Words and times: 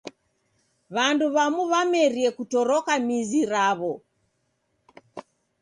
W'andu 0.95 1.25
w'amu 1.35 1.61
w'amerie 1.71 2.29
kutoroka 2.37 2.91
mizi 3.07 3.41
raw'o. 3.51 3.93